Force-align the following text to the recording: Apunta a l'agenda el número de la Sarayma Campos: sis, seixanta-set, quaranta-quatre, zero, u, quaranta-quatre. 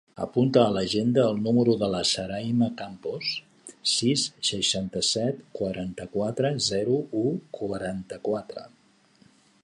Apunta 0.23 0.61
a 0.67 0.69
l'agenda 0.75 1.23
el 1.31 1.35
número 1.47 1.73
de 1.81 1.89
la 1.95 1.99
Sarayma 2.11 2.69
Campos: 2.79 3.27
sis, 3.91 4.23
seixanta-set, 4.49 5.43
quaranta-quatre, 5.59 6.51
zero, 6.69 6.97
u, 7.25 7.27
quaranta-quatre. 7.59 8.65